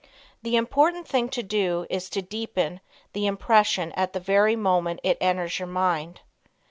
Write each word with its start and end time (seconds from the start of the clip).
The 0.41 0.55
important 0.55 1.07
thing 1.07 1.29
to 1.29 1.43
do 1.43 1.85
is 1.87 2.09
to 2.09 2.23
deepen 2.23 2.81
the 3.13 3.27
impression 3.27 3.91
at 3.91 4.13
the 4.13 4.19
very 4.19 4.55
moment 4.55 4.99
it 5.03 5.19
enters 5.21 5.59
your 5.59 5.67
mind. 5.67 6.21